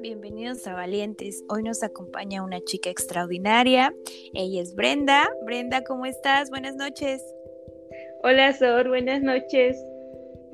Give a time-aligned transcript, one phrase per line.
[0.00, 1.44] bienvenidos a Valientes.
[1.48, 3.94] Hoy nos acompaña una chica extraordinaria.
[4.32, 5.30] Ella es Brenda.
[5.44, 6.48] Brenda, ¿cómo estás?
[6.48, 7.22] Buenas noches.
[8.22, 9.76] Hola, Sor, buenas noches.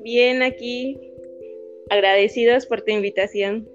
[0.01, 0.99] Bien aquí.
[1.89, 3.69] Agradecidos por tu invitación.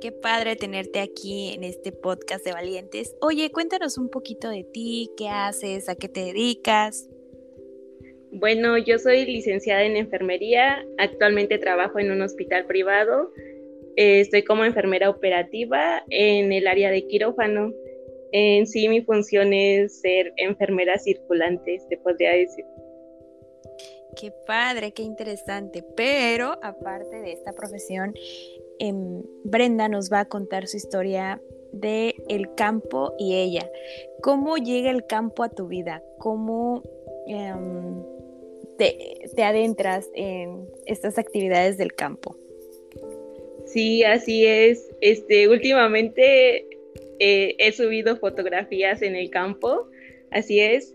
[0.00, 3.16] Qué padre tenerte aquí en este podcast de Valientes.
[3.20, 7.08] Oye, cuéntanos un poquito de ti, qué haces, a qué te dedicas.
[8.30, 13.32] Bueno, yo soy licenciada en enfermería, actualmente trabajo en un hospital privado
[13.96, 17.72] eh, estoy como enfermera operativa en el área de quirófano.
[18.32, 22.64] En sí mi función es ser enfermera circulante, te podría decir.
[24.14, 25.82] Qué padre, qué interesante.
[25.96, 28.14] Pero aparte de esta profesión,
[28.78, 31.40] em, Brenda nos va a contar su historia
[31.72, 33.70] de el campo y ella.
[34.22, 36.02] ¿Cómo llega el campo a tu vida?
[36.18, 36.82] ¿Cómo
[37.26, 38.02] em,
[38.76, 42.36] te adentras en estas actividades del campo?
[43.66, 44.88] Sí, así es.
[45.00, 46.66] Este, últimamente
[47.18, 49.88] eh, he subido fotografías en el campo,
[50.30, 50.94] así es.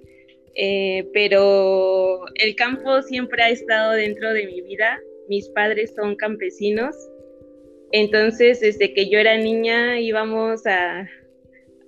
[0.56, 5.00] Eh, pero el campo siempre ha estado dentro de mi vida.
[5.28, 6.96] Mis padres son campesinos.
[7.92, 11.10] Entonces, desde que yo era niña íbamos a,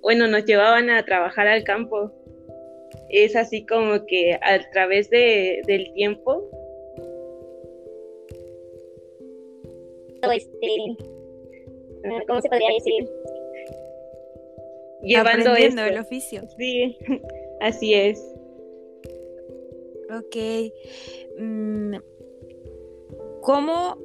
[0.02, 2.12] bueno, nos llevaban a trabajar al campo.
[3.08, 6.50] Es así como que a través de, del tiempo
[10.30, 10.96] este,
[12.26, 13.08] ¿cómo se podría decir?
[15.02, 16.42] Llevando el oficio.
[16.56, 16.96] Sí,
[17.60, 18.22] así es.
[20.10, 20.36] Ok.
[21.38, 21.96] Mm,
[23.42, 23.98] ¿Cómo,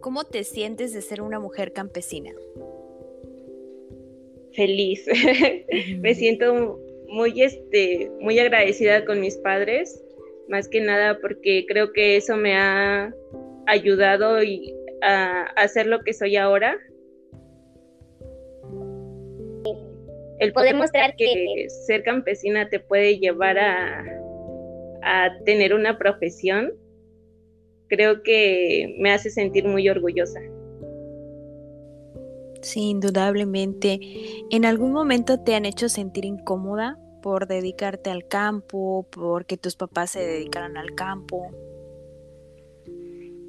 [0.00, 2.32] ¿Cómo te sientes de ser una mujer campesina?
[4.52, 5.06] Feliz.
[6.00, 10.02] Me siento muy, este, muy agradecida con mis padres,
[10.48, 13.14] más que nada porque creo que eso me ha
[13.66, 16.76] ayudado y a, hacer lo que soy ahora.
[20.38, 24.04] El poder mostrar que, ser campesina te puede llevar a,
[25.02, 26.72] a tener una profesión,
[27.88, 30.40] creo que me hace sentir muy orgullosa.
[32.62, 34.00] Sí, indudablemente.
[34.50, 40.10] ¿En algún momento te han hecho sentir incómoda por dedicarte al campo, porque tus papás
[40.10, 41.50] se dedicaran al campo?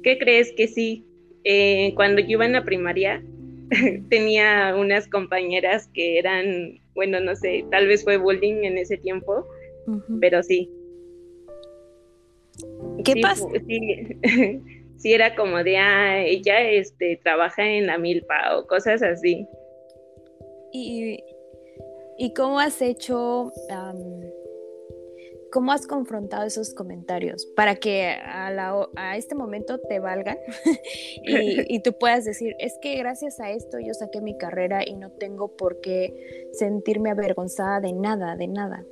[0.06, 1.04] ¿Qué crees que sí?
[1.42, 3.24] Eh, cuando yo iba en la primaria,
[4.08, 9.44] tenía unas compañeras que eran, bueno, no sé, tal vez fue bullying en ese tiempo,
[10.20, 10.70] pero sí.
[13.04, 13.46] ¿Qué pasa?
[14.98, 19.46] Sí, era como de, ah, ella este, trabaja en la milpa o cosas así.
[20.72, 21.18] ¿Y,
[22.16, 23.52] y cómo has hecho
[25.50, 30.38] ¿Cómo has confrontado esos comentarios para que a, este momento te valgan
[31.24, 35.12] y, tú puedas decir, es que gracias a esto yo saqué mi carrera y no
[35.12, 38.84] tengo por qué sentirme avergonzada de nada, de nada?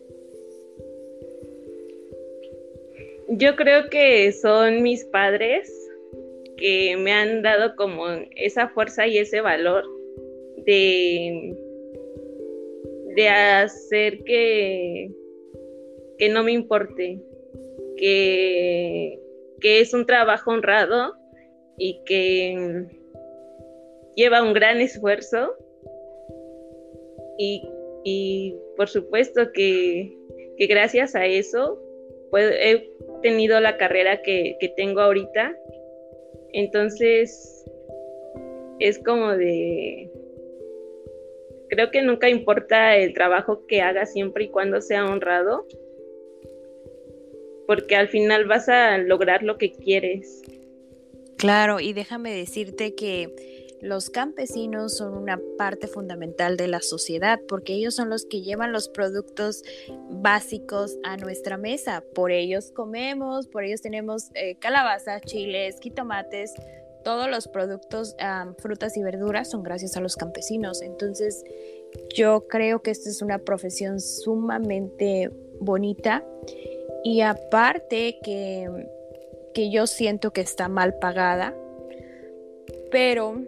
[3.28, 5.72] Yo creo que son mis padres
[6.56, 9.84] que me han dado como esa fuerza y ese valor
[10.64, 11.56] de,
[13.16, 15.10] de hacer que
[16.18, 17.20] que no me importe,
[17.96, 19.18] que,
[19.60, 21.14] que es un trabajo honrado
[21.76, 22.86] y que
[24.14, 25.56] lleva un gran esfuerzo
[27.36, 30.16] y, por supuesto que,
[30.68, 31.80] gracias a eso
[32.36, 32.90] he
[33.22, 35.56] tenido la carrera que, que tengo ahorita.
[36.52, 37.64] Entonces
[38.78, 40.10] es como de,
[41.68, 45.66] creo que nunca importa el trabajo que haga siempre y cuando sea honrado
[47.66, 50.42] porque al final vas a lograr lo que quieres.
[51.36, 53.34] Claro, y déjame decirte que
[53.84, 58.72] los campesinos son una parte fundamental de la sociedad porque ellos son los que llevan
[58.72, 59.62] los productos
[60.08, 62.02] básicos a nuestra mesa.
[62.14, 66.54] Por ellos comemos, por ellos tenemos eh, calabazas, chiles, quitomates,
[67.04, 68.16] todos los productos,
[68.58, 70.80] frutas y verduras son gracias a los campesinos.
[70.80, 71.44] Entonces,
[72.14, 75.30] yo creo que esta es una profesión sumamente
[75.60, 76.24] bonita
[77.02, 78.68] y aparte que,
[79.70, 81.54] yo siento que está mal pagada,
[82.90, 83.42] pero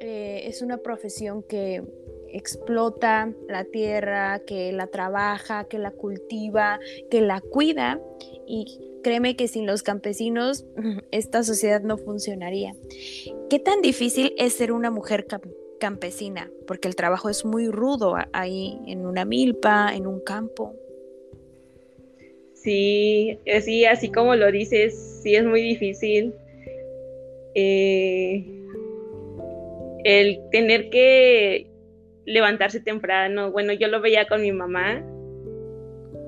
[0.00, 1.82] eh, es una profesión que
[2.32, 6.80] explota la tierra, que la trabaja, que la cultiva,
[7.10, 8.00] que la cuida
[8.46, 10.64] y créeme que sin los campesinos
[11.10, 12.74] esta sociedad no funcionaría.
[13.50, 15.26] ¿Qué tan difícil es ser una mujer
[15.78, 16.50] campesina?
[16.66, 20.74] Porque el trabajo es muy rudo ahí en una milpa, en un campo.
[22.62, 26.32] Sí, sí, así como lo dices, sí es muy difícil.
[27.54, 28.44] Eh,
[30.04, 31.66] el tener que
[32.24, 35.04] levantarse temprano, bueno, yo lo veía con mi mamá,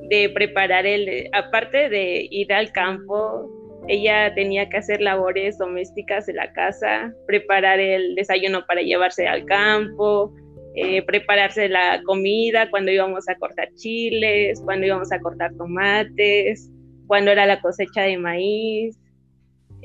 [0.09, 3.49] de preparar el, aparte de ir al campo,
[3.87, 9.45] ella tenía que hacer labores domésticas de la casa, preparar el desayuno para llevarse al
[9.45, 10.35] campo,
[10.75, 16.71] eh, prepararse la comida cuando íbamos a cortar chiles, cuando íbamos a cortar tomates,
[17.07, 18.99] cuando era la cosecha de maíz,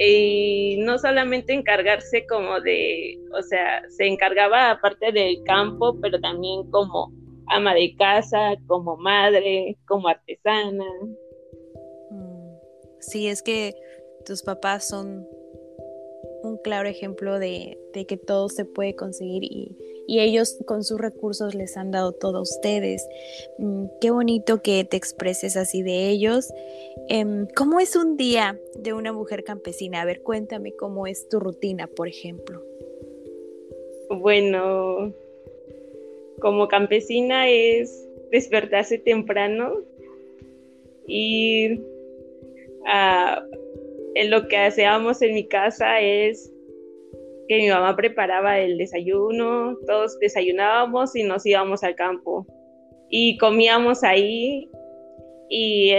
[0.01, 6.69] y no solamente encargarse como de, o sea, se encargaba aparte del campo, pero también
[6.71, 7.11] como
[7.47, 10.85] ama de casa, como madre, como artesana.
[12.11, 12.55] Mm,
[13.01, 13.75] sí, es que
[14.25, 15.27] tus papás son
[16.43, 19.77] un claro ejemplo de, de que todo se puede conseguir y,
[20.09, 23.07] y ellos con sus recursos les han dado todo a ustedes.
[23.59, 26.51] Mm, qué bonito que te expreses así de ellos.
[27.09, 30.01] Em, ¿Cómo es un día de una mujer campesina?
[30.01, 32.63] A ver, cuéntame cómo es tu rutina, por ejemplo.
[34.09, 35.13] Bueno,
[36.39, 39.75] como campesina es despertarse temprano,
[42.87, 43.43] a...
[44.15, 46.51] En lo que hacíamos en mi casa es
[47.49, 52.45] que mi mamá preparaba el desayuno, todos desayunábamos y nos íbamos al campo.
[53.09, 54.69] Y comíamos ahí
[55.49, 55.91] y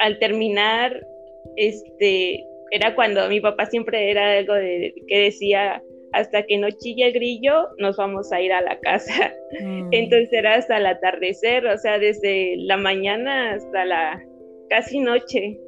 [0.00, 1.06] al terminar,
[1.54, 5.80] este, era cuando mi papá siempre era algo de, que decía,
[6.12, 9.32] hasta que no chille el grillo, nos vamos a ir a la casa.
[9.60, 9.90] Mm.
[9.92, 14.24] Entonces era hasta el atardecer, o sea, desde la mañana hasta la
[14.68, 15.60] casi noche.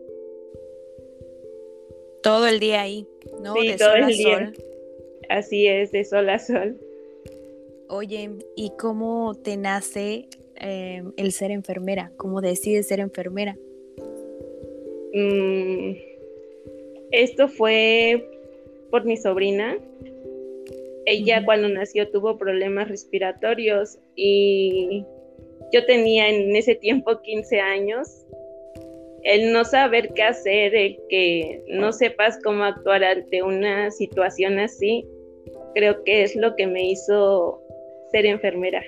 [2.24, 3.06] Todo el día ahí,
[3.40, 3.54] ¿no?
[3.54, 4.52] Sí, todo el día.
[5.28, 6.78] Así es, de sol a sol.
[7.88, 10.28] Oye, ¿y cómo te nace
[10.60, 12.12] eh, el ser enfermera?
[12.16, 13.56] ¿Cómo decides ser enfermera?
[15.14, 15.92] Mm,
[17.10, 18.28] esto fue
[18.90, 19.78] por mi sobrina.
[21.06, 25.04] Ella cuando nació tuvo problemas respiratorios y
[25.72, 28.26] yo tenía en ese tiempo 15 años.
[29.22, 35.06] El no saber qué hacer, el que no sepas cómo actuar ante una situación así,
[35.74, 37.62] creo que es lo que me hizo
[38.10, 38.82] ser enfermera.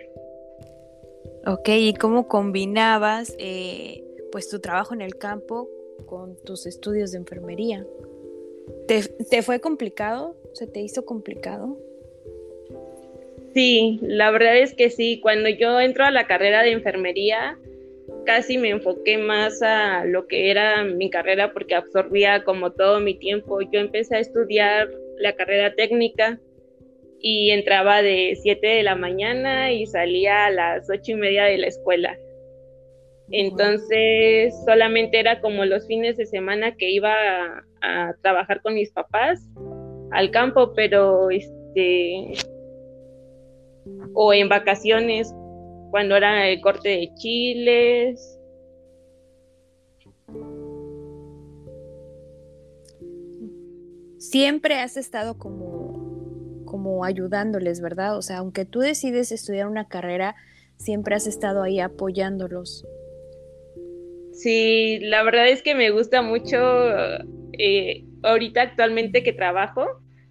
[1.46, 5.68] Ok, ¿y cómo combinabas eh, pues tu trabajo en el campo
[6.06, 7.86] con tus estudios de enfermería?
[8.86, 10.36] ¿Te, fue complicado?
[10.52, 11.78] ¿Se te hizo complicado?
[13.54, 15.20] Sí, la verdad es que sí.
[15.20, 17.58] Cuando yo entro a la carrera de enfermería,
[18.26, 23.14] casi me enfoqué más a lo que era mi carrera porque absorbía como todo mi
[23.14, 23.60] tiempo.
[23.62, 26.40] Yo empecé a estudiar la carrera técnica
[27.22, 31.58] y entraba de 7 de la mañana y salía a las ocho y media de
[31.58, 32.16] la escuela.
[33.30, 37.12] Entonces solamente era como los fines de semana que iba
[37.82, 39.40] a, trabajar con mis papás
[40.10, 42.32] al campo, pero este
[44.14, 45.32] o en vacaciones
[45.90, 48.38] cuando era el corte de chiles.
[54.18, 55.69] Siempre has estado como
[56.70, 58.16] como ayudándoles, ¿verdad?
[58.16, 60.36] O sea, aunque tú decides estudiar una carrera,
[60.76, 62.86] siempre has estado ahí apoyándolos.
[64.32, 66.56] Sí, la verdad es que me gusta mucho
[67.58, 69.84] eh, ahorita actualmente que trabajo,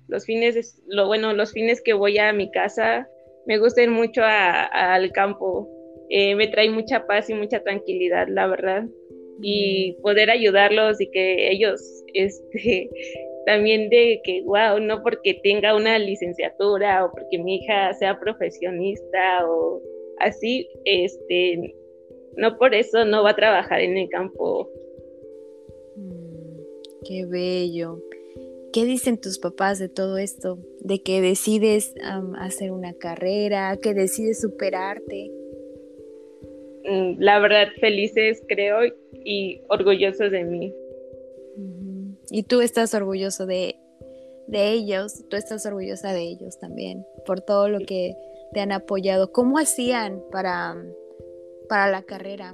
[0.08, 3.08] los fines, lo bueno, los fines que voy a mi casa,
[3.46, 5.68] me gusta ir mucho al campo.
[6.10, 8.86] Eh, me trae mucha paz y mucha tranquilidad, la verdad.
[9.42, 11.82] Y poder ayudarlos y que ellos
[12.14, 12.90] este,
[13.50, 19.44] también de que, wow, no porque tenga una licenciatura o porque mi hija sea profesionista
[19.50, 19.82] o
[20.20, 21.74] así, este,
[22.38, 24.70] no por eso no va a trabajar en el campo.
[25.96, 26.60] Mm,
[27.04, 28.00] qué bello.
[28.72, 30.60] ¿Qué dicen tus papás de todo esto?
[30.82, 31.96] De que decides
[32.38, 35.32] hacer una carrera, que decides superarte.
[36.86, 38.94] Mm, la verdad, felices creo
[39.26, 40.72] y orgullosos de mí.
[42.32, 43.76] Y tú estás orgulloso de,
[44.52, 48.16] ellos, tú estás orgullosa de ellos también, por todo lo que
[48.54, 49.32] te han apoyado.
[49.32, 50.76] ¿Cómo hacían para,
[51.68, 52.54] para la carrera?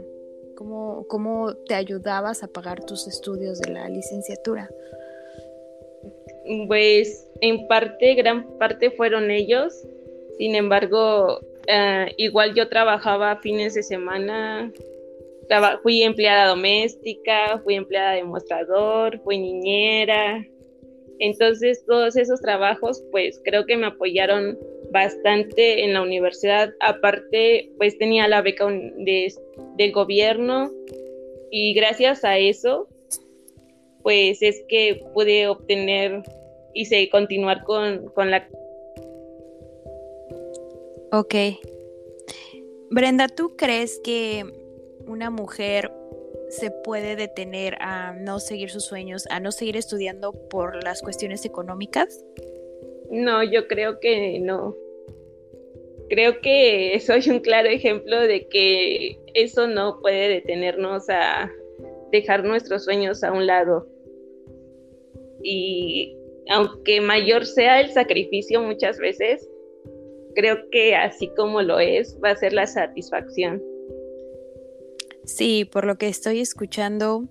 [0.56, 4.70] ¿Cómo, ¿Cómo te ayudabas a pagar tus estudios de la licenciatura?
[6.68, 9.74] Pues en parte, gran parte fueron ellos.
[10.38, 14.72] Sin embargo, eh, igual yo trabajaba fines de semana,
[15.84, 20.46] fui empleada doméstica, fui empleada de mostrador, fui niñera.
[21.20, 24.58] Entonces todos esos trabajos pues creo que me apoyaron
[24.92, 26.74] bastante en la universidad.
[26.80, 29.34] Aparte pues tenía la beca de,
[29.78, 30.72] del gobierno
[31.52, 32.88] y gracias a eso
[34.04, 36.22] pues es que pude obtener
[36.76, 38.48] y continuar con, con la...
[41.12, 41.36] Ok.
[42.92, 44.46] Brenda, ¿tú crees que
[45.08, 45.92] una mujer
[46.50, 51.46] se puede detener a no seguir sus sueños, a no seguir estudiando por las cuestiones
[51.46, 52.24] económicas?
[53.10, 54.76] No, yo creo que no.
[56.10, 61.52] Creo que soy un claro ejemplo de que eso no puede detenernos a
[62.12, 63.88] dejar nuestros sueños a un lado.
[65.44, 66.16] Y
[66.50, 69.50] aunque mayor sea el sacrificio muchas veces,
[70.36, 73.62] creo que así como lo es, va a ser la satisfacción.
[75.26, 77.26] Sí, por lo que estoy escuchando,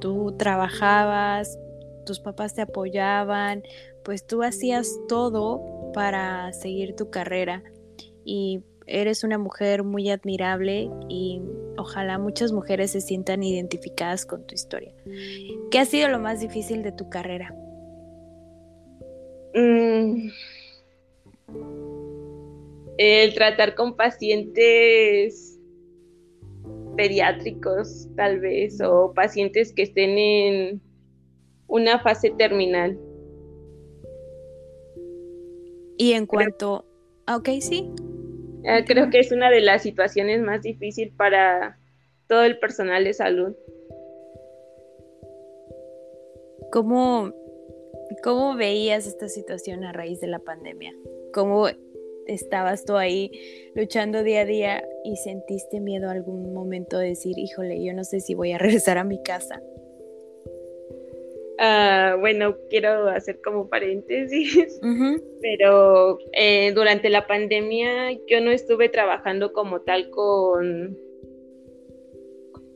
[0.00, 1.58] tú trabajabas,
[2.06, 3.62] tus papás te apoyaban,
[4.04, 7.62] pues tú hacías todo para seguir tu carrera
[8.24, 11.42] y eres una mujer muy admirable y
[11.76, 14.94] ojalá muchas mujeres se sientan identificadas con tu historia.
[15.70, 17.54] ¿Qué ha sido lo más difícil de tu carrera?
[19.54, 20.28] Mm.
[22.98, 25.55] el tratar con pacientes
[26.96, 30.80] pediátricos, tal vez, o pacientes que estén en
[31.66, 32.98] una fase terminal.
[35.98, 36.84] Y en cuanto...
[37.26, 37.90] Ah, ok, sí.
[38.66, 41.78] Ah, creo que es una de las situaciones más difíciles para
[42.28, 43.54] todo el personal de salud.
[46.72, 47.32] ¿Cómo,
[48.22, 50.92] ¿Cómo veías esta situación a raíz de la pandemia?
[51.32, 51.68] ¿Cómo
[52.26, 53.30] estabas tú ahí
[53.74, 58.20] luchando día a día y sentiste miedo algún momento de decir, híjole, yo no sé
[58.20, 59.62] si voy a regresar a mi casa?
[61.58, 64.78] Ah, bueno, quiero hacer como paréntesis,
[65.40, 70.98] pero eh, durante la pandemia yo no estuve trabajando como tal con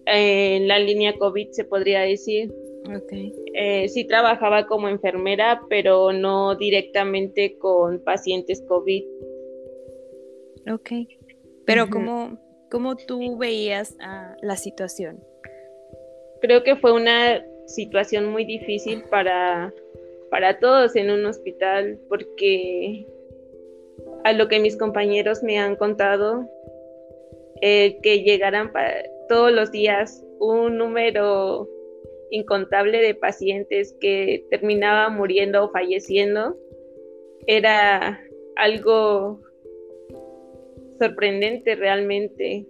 [0.06, 2.52] la línea COVID, se podría decir.
[2.84, 3.32] Okay.
[3.54, 9.04] Eh, sí trabajaba como enfermera, pero no directamente con pacientes COVID.
[10.68, 10.90] Ok.
[11.66, 13.96] Pero ¿cómo, tú veías
[14.42, 15.22] la situación?
[16.40, 19.72] Creo que fue una situación muy difícil para,
[20.30, 23.06] para todos en un hospital porque
[24.24, 26.48] a lo que mis compañeros me han contado,
[27.60, 28.72] eh, que llegaran
[29.28, 31.68] todos los días un número
[32.30, 36.56] incontable de pacientes que terminaban muriendo o falleciendo,
[37.46, 38.20] era
[38.56, 39.40] algo
[41.00, 42.66] sorprendente realmente.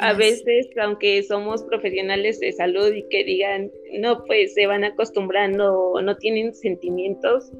[0.00, 6.00] A veces, aunque somos profesionales de salud y que digan, no, pues se van acostumbrando
[6.02, 7.52] no tienen sentimientos,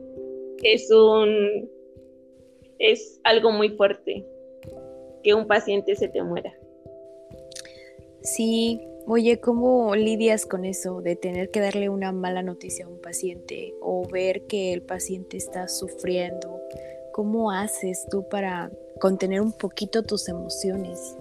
[0.62, 1.70] es un
[2.78, 4.24] es algo muy fuerte
[5.22, 6.52] que un paciente se te muera.
[8.22, 13.00] Sí, Oye, ¿cómo lidias con eso de tener que darle una mala noticia a un
[13.00, 16.60] paciente o ver que el paciente está sufriendo?
[17.12, 21.16] ¿Cómo haces tú para contener un poquito tus emociones?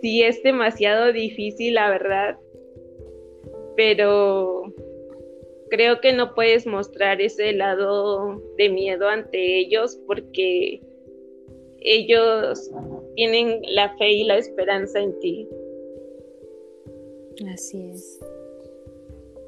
[0.00, 2.36] Sí, es demasiado difícil, la verdad,
[3.76, 4.64] pero
[5.70, 10.82] creo que no puedes mostrar ese lado de miedo ante ellos porque
[11.80, 12.70] ellos
[13.14, 15.48] tienen la fe y la esperanza en ti.
[17.52, 18.20] Así es.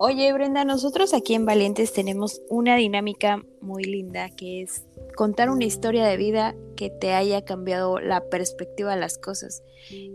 [0.07, 4.85] Oye, Brenda, nosotros aquí en Valientes tenemos una dinámica muy linda que es
[5.17, 9.63] contar una historia de vida que te haya cambiado la perspectiva de las cosas.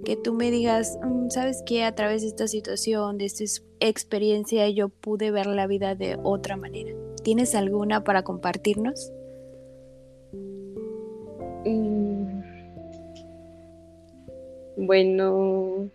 [0.05, 1.85] Que tú me digas, mm, ¿sabes qué?
[1.85, 3.43] A través de esta situación, de esta
[3.79, 6.93] experiencia, yo pude ver la vida de otra manera.
[7.23, 9.11] ¿Tienes alguna para compartirnos?
[11.65, 12.41] Mm.
[14.77, 15.89] Bueno,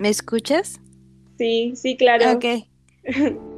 [0.00, 0.80] ¿Me escuchas?
[1.36, 2.32] Sí, sí, claro.
[2.32, 2.44] Ok.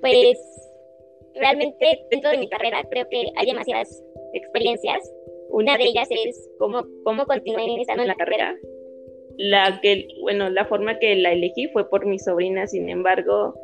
[0.00, 0.36] pues
[1.36, 4.02] realmente dentro de mi carrera creo que hay demasiadas
[4.32, 4.98] experiencias.
[5.50, 8.56] Una de ellas es cómo, cómo continué estando en la carrera.
[9.36, 13.54] La que, bueno, la forma que la elegí fue por mi sobrina, sin embargo,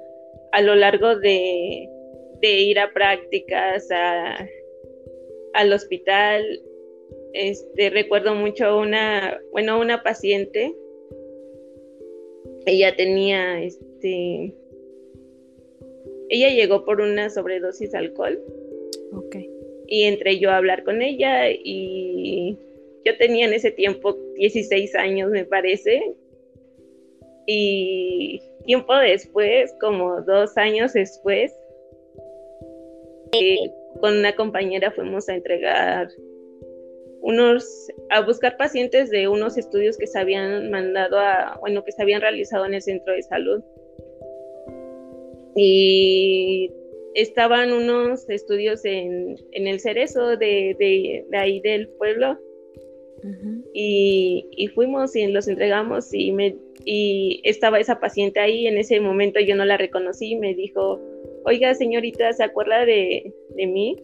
[0.53, 1.89] a lo largo de,
[2.41, 4.49] de ir a prácticas a,
[5.55, 6.45] al hospital.
[7.33, 10.75] Este, recuerdo mucho una, bueno, una paciente.
[12.67, 14.55] Ella tenía, este,
[16.29, 18.43] ella llegó por una sobredosis de alcohol.
[19.13, 19.51] Okay.
[19.87, 22.57] Y entré yo a hablar con ella y
[23.05, 26.15] yo tenía en ese tiempo 16 años, me parece.
[27.47, 31.53] Y tiempo después, como dos años después,
[33.33, 36.09] eh, con una compañera fuimos a entregar
[37.21, 42.03] unos, a buscar pacientes de unos estudios que se habían mandado a, bueno, que se
[42.03, 43.63] habían realizado en el centro de salud.
[45.55, 46.73] Y
[47.15, 52.39] estaban unos estudios en, el cerezo de, de, ahí del pueblo.
[53.75, 58.67] Y, fuimos y los entregamos y, me, y estaba esa paciente ahí.
[58.67, 60.37] En ese momento yo no la reconocí.
[60.37, 61.01] Me dijo,
[61.45, 63.97] oiga señorita, ¿se acuerda de, mí?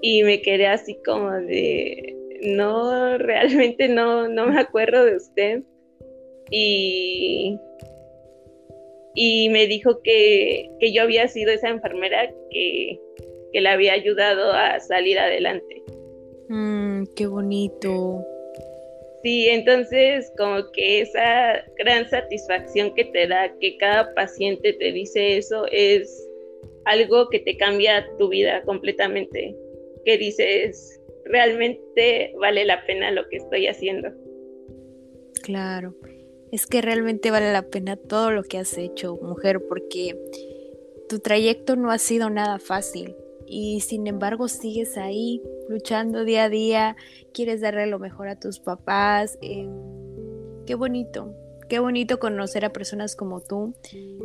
[0.00, 5.62] Y me quedé así como de, no, realmente no, no me acuerdo de usted.
[6.50, 7.58] Y,
[9.14, 12.98] y me dijo que, yo había sido esa enfermera que,
[13.52, 15.82] que le había ayudado a salir adelante.
[16.52, 18.22] Mm, qué bonito.
[19.22, 25.38] Sí, entonces como que esa gran satisfacción que te da que cada paciente te dice
[25.38, 26.28] eso es
[26.84, 29.56] algo que te cambia tu vida completamente,
[30.04, 34.10] que dices, realmente vale la pena lo que estoy haciendo.
[35.42, 35.94] Claro,
[36.50, 40.18] es que realmente vale la pena todo lo que has hecho, mujer, porque
[41.08, 43.16] tu trayecto no ha sido nada fácil
[43.52, 46.96] y sin embargo sigues ahí luchando día a día,
[47.34, 49.38] quieres darle lo mejor a tus papás.
[49.42, 49.68] Eh,
[50.64, 51.34] qué bonito,
[51.68, 53.74] qué bonito conocer a personas como tú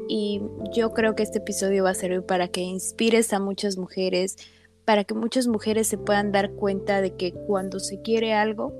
[0.07, 0.41] y
[0.73, 4.37] yo creo que este episodio va a servir para que inspires a muchas mujeres,
[4.85, 8.73] para que muchas mujeres se puedan dar cuenta de que cuando se quiere algo,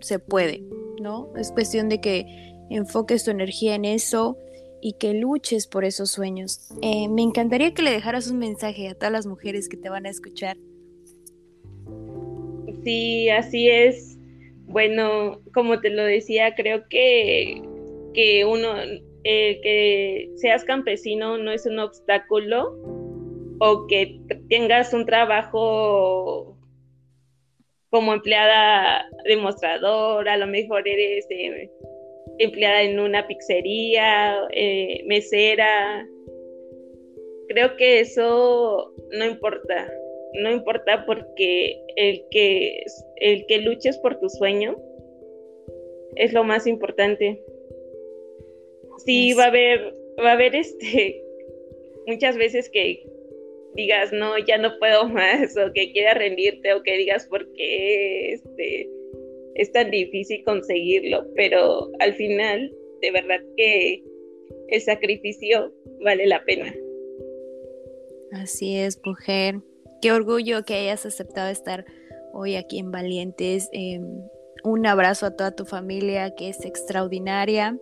[0.00, 0.64] se puede,
[1.00, 1.32] ¿no?
[1.36, 2.26] Es cuestión de que
[2.68, 4.36] enfoques tu energía en eso
[4.82, 6.70] y que luches por esos sueños.
[6.82, 10.06] Eh, me encantaría que le dejaras un mensaje a todas las mujeres que te van
[10.06, 10.56] a escuchar.
[12.84, 14.18] Sí, así es.
[14.66, 17.62] Bueno, como te lo decía, creo que,
[18.14, 18.74] que uno,
[19.24, 22.78] eh, que seas campesino no es un obstáculo
[23.58, 26.56] o que tengas un trabajo
[27.90, 31.68] como empleada demostrador, a lo mejor eres eh,
[32.40, 36.08] empleada en una pizzería, eh, mesera.
[37.48, 39.92] Creo que eso no importa,
[40.34, 42.84] no importa porque el que,
[43.16, 44.76] el que luches por tu sueño
[46.16, 47.42] es lo más importante.
[49.04, 51.22] Sí, va a haber, va a haber este,
[52.06, 53.04] muchas veces que
[53.74, 58.32] digas, no, ya no puedo más, o que quieras rendirte, o que digas, ¿por qué
[58.32, 58.88] este,
[59.60, 64.02] es tan difícil conseguirlo, pero al final, de verdad que
[64.68, 66.74] el sacrificio vale la pena.
[68.32, 69.56] Así es, mujer.
[70.00, 71.84] Qué orgullo que hayas aceptado estar
[72.32, 73.68] hoy aquí en Valientes.
[73.72, 74.02] Em,
[74.64, 77.78] un abrazo a toda tu familia que es extraordinaria.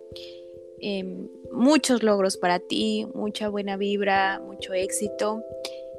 [0.81, 5.45] Em, muchos logros para ti, mucha buena vibra, mucho éxito.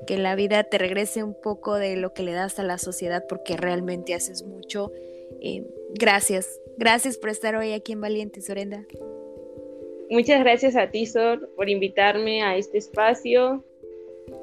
[0.07, 3.25] Que la vida te regrese un poco de lo que le das a la sociedad
[3.27, 4.93] porque realmente haces mucho
[5.41, 8.87] eh, gracias, gracias por estar hoy aquí en Valiente, Sorenda.
[10.11, 13.65] Muchas gracias a ti, Sor, por invitarme a este espacio.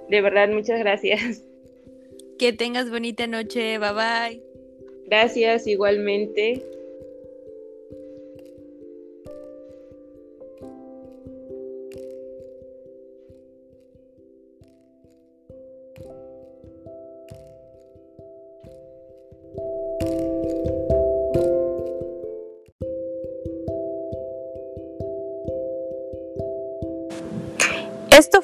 [0.10, 1.44] De verdad, muchas gracias.
[2.38, 4.44] Que tengas bonita noche, bye bye.
[5.08, 6.64] Gracias, igualmente.